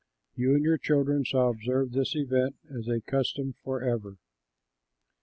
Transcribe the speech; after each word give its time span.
You 0.35 0.55
and 0.55 0.63
your 0.63 0.79
children 0.79 1.23
shall 1.23 1.51
observe 1.51 1.91
this 1.91 2.15
event 2.15 2.55
as 2.71 2.87
a 2.87 3.01
custom 3.01 3.53
forever. 3.63 4.17